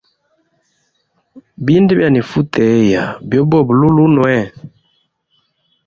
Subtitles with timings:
[1.65, 4.33] Bindu byanifuteya byoboba lulunwe.